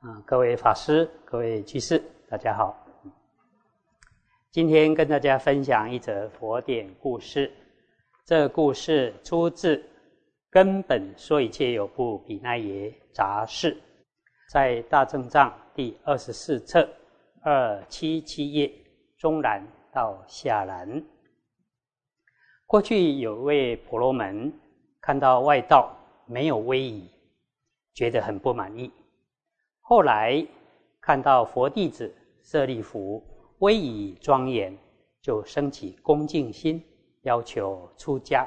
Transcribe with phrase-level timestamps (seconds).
[0.00, 2.86] 啊，各位法师、各位居士，大家好。
[4.52, 7.52] 今天跟大家分享一则佛典故事。
[8.24, 9.76] 这故事出自
[10.50, 13.74] 《根本说一切有部比奈耶杂事》，
[14.52, 16.88] 在大正藏第二十四册
[17.42, 18.72] 二七七页
[19.16, 21.02] 中栏到下栏。
[22.66, 24.52] 过去有位婆罗门
[25.00, 25.92] 看到外道
[26.24, 27.10] 没有威仪，
[27.94, 28.92] 觉得很不满意。
[29.90, 30.46] 后来
[31.00, 33.24] 看到佛弟子舍利弗
[33.60, 34.76] 威仪庄严，
[35.22, 36.84] 就升起恭敬心，
[37.22, 38.46] 要求出家。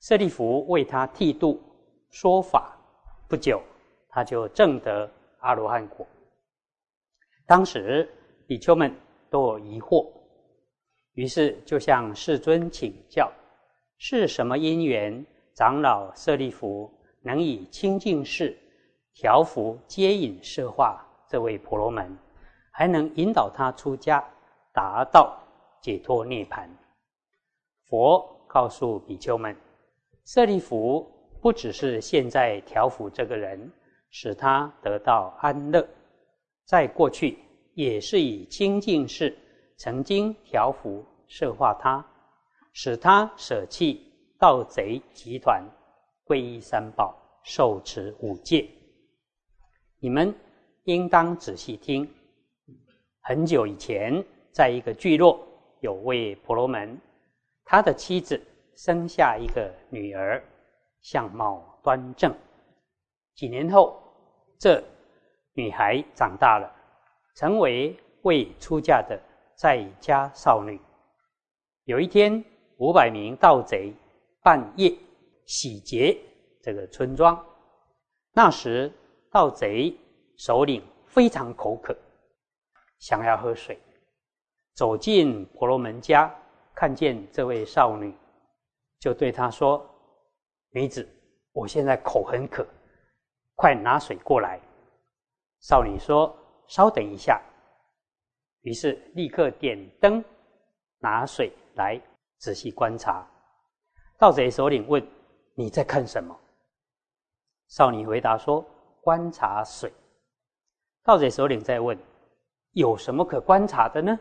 [0.00, 1.60] 舍利弗为他剃度
[2.08, 2.74] 说法，
[3.28, 3.60] 不久
[4.08, 5.06] 他就证得
[5.40, 6.06] 阿罗汉果。
[7.44, 8.08] 当时
[8.46, 8.90] 比丘们
[9.28, 10.10] 都有疑惑，
[11.12, 13.30] 于是就向世尊请教：
[13.98, 18.58] 是什么因缘，长老舍利弗能以清净事？
[19.20, 22.16] 调伏接引摄化这位婆罗门，
[22.70, 24.24] 还能引导他出家，
[24.72, 25.36] 达到
[25.80, 26.70] 解脱涅盘。
[27.88, 29.56] 佛告诉比丘们，
[30.24, 31.04] 舍利弗
[31.42, 33.72] 不只是现在调伏这个人，
[34.08, 35.84] 使他得到安乐，
[36.64, 37.40] 在过去
[37.74, 39.36] 也是以清净事
[39.78, 42.06] 曾经调伏摄化他，
[42.72, 44.00] 使他舍弃
[44.38, 45.60] 盗贼集团，
[46.24, 48.64] 皈依三宝，受持五戒。
[50.00, 50.32] 你们
[50.84, 52.08] 应当仔细听。
[53.20, 55.44] 很久以前，在一个聚落，
[55.80, 56.96] 有位婆罗门，
[57.64, 58.40] 他的妻子
[58.76, 60.40] 生下一个女儿，
[61.00, 62.32] 相貌端正。
[63.34, 64.00] 几年后，
[64.56, 64.82] 这
[65.54, 66.72] 女孩长大了，
[67.34, 69.20] 成为未出嫁的
[69.56, 70.80] 在家少女。
[71.84, 72.44] 有一天，
[72.76, 73.92] 五百名盗贼
[74.44, 74.96] 半夜
[75.44, 76.16] 洗劫
[76.62, 77.44] 这个村庄，
[78.32, 78.92] 那时。
[79.30, 79.94] 盗贼
[80.36, 81.94] 首领非常口渴，
[82.98, 83.78] 想要喝水，
[84.74, 86.34] 走进婆罗门家，
[86.74, 88.14] 看见这位少女，
[88.98, 89.86] 就对她说
[90.72, 91.06] ：“女子，
[91.52, 92.66] 我现在口很渴，
[93.54, 94.58] 快拿水过来。”
[95.60, 96.34] 少女说
[96.66, 97.38] ：“稍等一下。”
[98.62, 100.24] 于是立刻点灯，
[101.00, 102.00] 拿水来
[102.38, 103.26] 仔细观察。
[104.16, 105.06] 盗贼首领问
[105.54, 106.34] ：“你在看什么？”
[107.68, 108.64] 少女回答说。
[109.08, 109.90] 观察水，
[111.02, 111.98] 盗贼首领在问
[112.76, 114.18] ：“有什么可观察的呢？”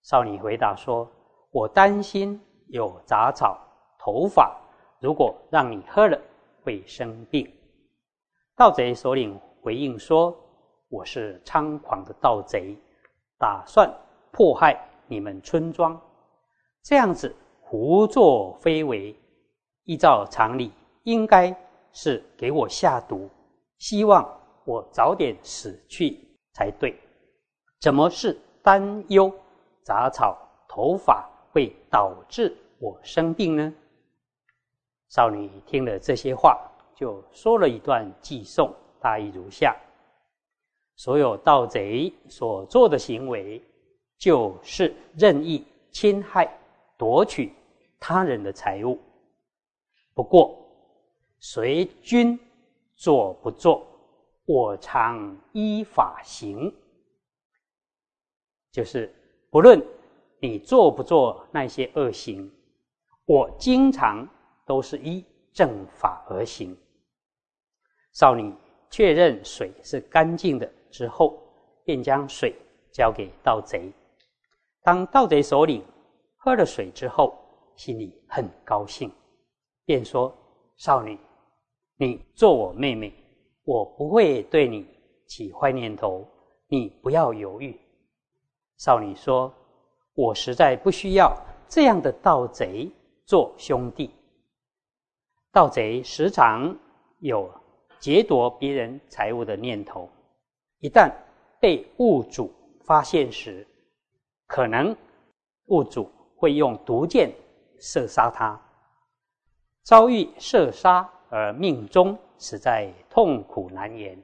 [0.00, 1.06] 少女回答说
[1.52, 3.60] ：“我担心有杂草、
[3.98, 4.58] 头发，
[4.98, 6.18] 如果让你喝了，
[6.64, 7.46] 会生病。”
[8.56, 10.34] 盗贼首领回应说
[10.88, 12.74] ：“我是猖狂的盗贼，
[13.36, 13.94] 打算
[14.30, 16.00] 迫害你们村庄，
[16.82, 19.14] 这样子胡作非为，
[19.84, 20.72] 依照常理，
[21.02, 21.54] 应该
[21.92, 23.28] 是给我下毒。”
[23.82, 24.24] 希望
[24.64, 26.16] 我早点死去
[26.52, 26.96] 才对，
[27.80, 29.28] 怎么是担忧
[29.82, 30.38] 杂草
[30.68, 33.74] 头发会导致我生病呢？
[35.08, 36.56] 少女听了这些话，
[36.94, 39.76] 就说了一段寄颂，大意如下：
[40.94, 43.60] 所有盗贼所做的行为，
[44.16, 46.48] 就是任意侵害、
[46.96, 47.52] 夺取
[47.98, 48.96] 他人的财物。
[50.14, 50.56] 不过，
[51.40, 52.38] 随君。
[53.02, 53.84] 做不做，
[54.44, 56.72] 我常依法行。
[58.70, 59.12] 就是
[59.50, 59.84] 不论
[60.40, 62.48] 你做不做那些恶行，
[63.24, 64.24] 我经常
[64.64, 66.76] 都是依正法而行。
[68.12, 68.54] 少女
[68.88, 71.42] 确认水是干净的之后，
[71.84, 72.54] 便将水
[72.92, 73.92] 交给盗贼。
[74.84, 75.84] 当盗贼首领
[76.36, 77.36] 喝了水之后，
[77.74, 79.10] 心里很高兴，
[79.84, 80.32] 便说
[80.78, 81.18] ：“少女。”
[81.96, 83.12] 你做我妹妹，
[83.64, 84.84] 我不会对你
[85.26, 86.26] 起坏念头，
[86.66, 87.78] 你不要犹豫。
[88.78, 89.54] 少女说
[90.14, 91.32] ：“我实在不需要
[91.68, 92.90] 这样的盗贼
[93.24, 94.10] 做兄弟。
[95.52, 96.76] 盗贼时常
[97.20, 97.48] 有
[98.00, 100.08] 劫夺别人财物的念头，
[100.80, 101.12] 一旦
[101.60, 102.50] 被物主
[102.84, 103.64] 发现时，
[104.46, 104.96] 可能
[105.66, 107.32] 物主会用毒箭
[107.78, 108.60] 射杀他，
[109.84, 114.22] 遭遇射杀。”而命中实在痛苦难言。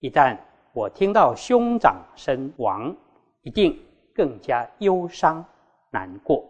[0.00, 0.36] 一旦
[0.74, 2.94] 我听到兄长身亡，
[3.40, 3.82] 一定
[4.14, 5.42] 更加忧伤
[5.90, 6.44] 难过。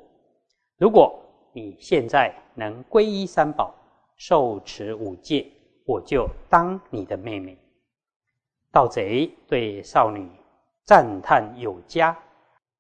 [0.78, 1.16] 如果
[1.52, 3.72] 你现在能皈依三宝，
[4.16, 5.46] 受持五戒，
[5.86, 7.56] 我就当你的妹妹。
[8.72, 10.28] 盗贼对少女
[10.86, 12.18] 赞叹有加，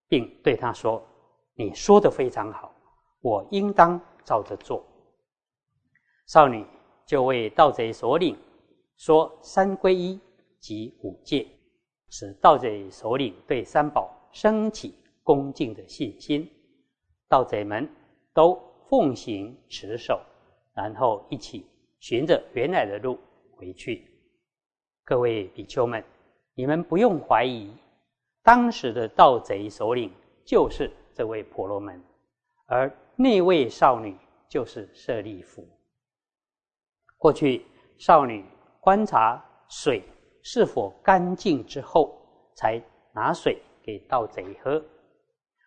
[0.08, 1.00] 并对她说
[1.54, 2.74] ：“你说的非常好，
[3.20, 4.84] 我应当照着做。”
[6.26, 6.66] 少女。
[7.08, 8.36] 就为盗贼首领，
[8.98, 10.20] 说三皈依，
[10.60, 11.46] 及五戒，
[12.10, 16.46] 使盗贼首领对三宝升起恭敬的信心。
[17.26, 17.88] 盗贼们
[18.34, 18.60] 都
[18.90, 20.20] 奉行持守，
[20.74, 21.64] 然后一起
[21.98, 23.18] 循着原来的路
[23.56, 24.06] 回去。
[25.02, 26.04] 各位比丘们，
[26.54, 27.72] 你们不用怀疑，
[28.42, 30.12] 当时的盗贼首领
[30.44, 32.04] 就是这位婆罗门，
[32.66, 34.14] 而那位少女
[34.46, 35.66] 就是舍利弗。
[37.18, 37.66] 过去
[37.98, 38.44] 少女
[38.80, 40.02] 观察水
[40.42, 42.16] 是否干净之后，
[42.54, 42.80] 才
[43.12, 44.82] 拿水给盗贼喝，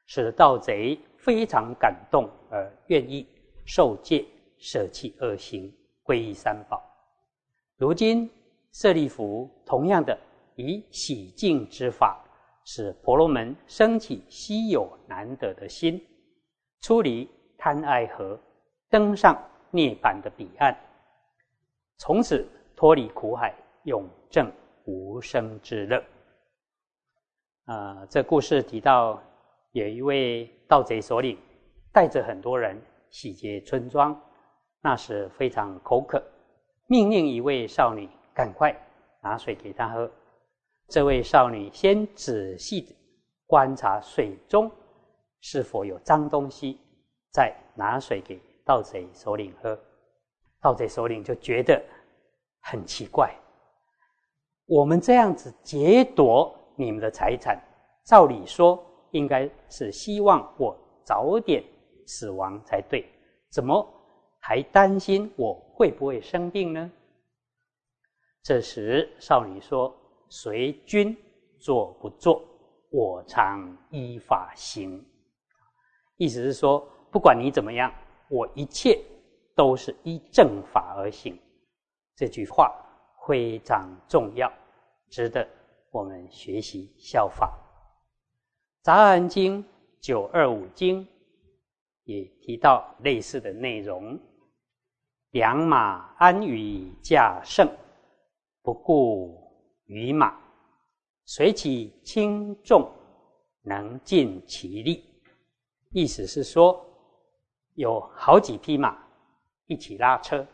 [0.08, 3.28] 使得盗贼非常感动而愿意
[3.66, 4.26] 受戒、
[4.58, 5.72] 舍弃恶行、
[6.06, 6.82] 皈依三宝。
[7.78, 8.30] 如今
[8.72, 10.18] 舍利弗同样的
[10.56, 12.24] 以洗净之法，
[12.64, 16.02] 使婆罗门升起稀有难得的心，
[16.80, 18.40] 出离贪爱河，
[18.90, 19.38] 登上
[19.70, 20.76] 涅槃的彼岸。
[22.02, 22.44] 从此
[22.76, 23.54] 脱离苦海，
[23.84, 24.52] 永证
[24.86, 26.04] 无生之乐。
[27.66, 29.22] 啊，这故事提到
[29.72, 31.38] 有一位盗贼首领，
[31.94, 32.76] 带着很多人
[33.12, 34.20] 洗劫村庄，
[34.82, 36.20] 那时非常口渴，
[36.88, 38.76] 命令一位少女赶快
[39.22, 40.12] 拿水给他喝。
[40.88, 42.96] 这位少女先仔细
[43.46, 44.72] 观察水中
[45.40, 46.80] 是否有脏东西，
[47.32, 49.80] 再拿水给盗贼首领喝。
[50.62, 51.84] 盗贼首领就觉得
[52.62, 53.36] 很奇怪，
[54.68, 57.60] 我们这样子劫夺你们的财产，
[58.06, 58.82] 照理说
[59.12, 61.64] 应该是希望我早点
[62.06, 63.06] 死亡才对，
[63.50, 63.86] 怎么
[64.40, 66.92] 还担心我会不会生病呢？
[68.44, 69.96] 这时少女说
[70.30, 71.16] ：“随君
[71.60, 72.44] 做不做，
[72.92, 75.04] 我常依法行。”
[76.18, 77.92] 意思是说，不管你怎么样，
[78.30, 79.04] 我一切。
[79.62, 81.38] 都是依正法而行，
[82.16, 82.76] 这句话
[83.28, 84.52] 非常重要，
[85.12, 85.48] 值得
[85.92, 87.56] 我们学习效法。
[88.84, 89.64] 《杂阿经》
[90.00, 91.08] 九二五经
[92.06, 94.20] 也提到类似的内容：
[95.30, 97.70] 良马安于驾胜，
[98.64, 99.38] 不顾
[99.86, 100.42] 于马，
[101.26, 102.92] 随其轻重，
[103.62, 105.06] 能尽其力。
[105.92, 106.84] 意思是说，
[107.76, 109.11] 有好几匹马。
[109.72, 110.46] 一起拉车，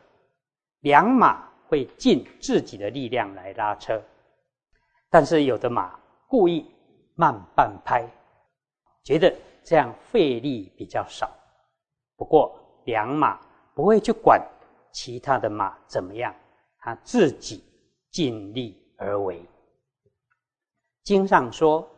[0.81, 3.99] 两马会尽自己的力量来拉车，
[5.09, 6.63] 但是有的马故意
[7.15, 8.07] 慢半拍，
[9.03, 11.31] 觉得这样费力比较少。
[12.15, 13.41] 不过两马
[13.73, 14.39] 不会去管
[14.91, 16.31] 其他的马怎么样，
[16.77, 17.63] 他自己
[18.11, 19.43] 尽力而为。
[21.03, 21.89] 经上说，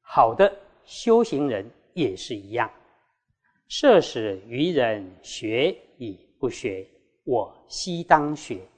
[0.00, 2.68] 好的修行人也是一样，
[3.68, 6.33] 设使愚人学以。
[6.44, 6.86] 不学，
[7.24, 8.68] 我悉当学。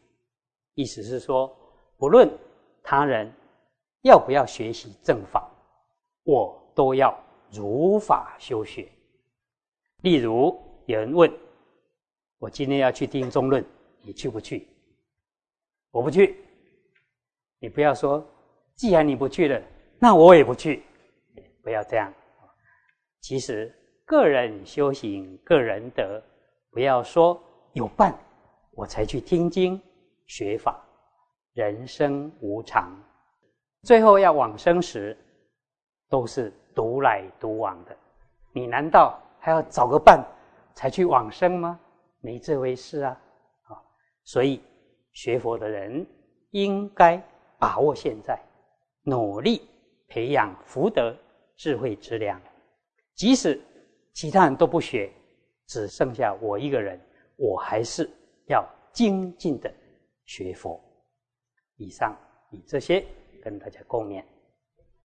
[0.74, 1.52] 意思是说，
[1.98, 2.30] 不论
[2.80, 3.28] 他人
[4.02, 5.50] 要不要学习正法，
[6.22, 7.12] 我都要
[7.50, 8.88] 如法修学。
[10.02, 11.28] 例如，有人问
[12.38, 13.64] 我今天要去听中论，
[14.00, 14.68] 你去不去？
[15.90, 16.36] 我不去。
[17.58, 18.24] 你不要说，
[18.76, 19.60] 既然你不去了，
[19.98, 20.84] 那我也不去。
[21.64, 22.14] 不要这样。
[23.22, 23.74] 其实，
[24.04, 26.22] 个人修行，个人得，
[26.70, 27.42] 不要说。
[27.76, 28.18] 有伴，
[28.70, 29.78] 我才去听经
[30.26, 30.82] 学法。
[31.52, 32.90] 人生无常，
[33.82, 35.14] 最后要往生时，
[36.08, 37.94] 都是独来独往的。
[38.54, 40.26] 你难道还要找个伴
[40.74, 41.78] 才去往生吗？
[42.20, 43.20] 没这回事啊！
[43.64, 43.76] 啊，
[44.24, 44.62] 所以
[45.12, 46.06] 学佛的人
[46.52, 47.22] 应该
[47.58, 48.40] 把握现在，
[49.02, 49.68] 努力
[50.08, 51.14] 培养福德
[51.58, 52.40] 智慧之良。
[53.14, 53.60] 即使
[54.14, 55.12] 其他人都不学，
[55.66, 56.98] 只剩下我一个人。
[57.36, 58.08] 我还是
[58.46, 59.72] 要精进的
[60.24, 60.80] 学佛。
[61.76, 62.16] 以上
[62.50, 63.04] 以这些
[63.42, 64.24] 跟大家共勉。